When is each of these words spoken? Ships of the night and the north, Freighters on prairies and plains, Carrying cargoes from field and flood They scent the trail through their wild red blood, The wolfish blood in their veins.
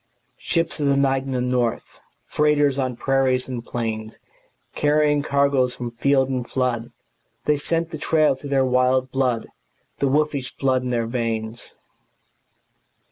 Ships 0.39 0.79
of 0.79 0.87
the 0.87 0.97
night 0.97 1.25
and 1.25 1.35
the 1.35 1.41
north, 1.41 1.99
Freighters 2.35 2.79
on 2.79 2.95
prairies 2.95 3.47
and 3.47 3.63
plains, 3.63 4.17
Carrying 4.73 5.21
cargoes 5.21 5.75
from 5.75 5.91
field 5.91 6.27
and 6.27 6.49
flood 6.49 6.91
They 7.45 7.57
scent 7.57 7.91
the 7.91 7.99
trail 7.99 8.33
through 8.33 8.49
their 8.49 8.65
wild 8.65 9.03
red 9.03 9.11
blood, 9.11 9.47
The 9.99 10.07
wolfish 10.07 10.55
blood 10.57 10.81
in 10.81 10.89
their 10.89 11.05
veins. 11.05 11.75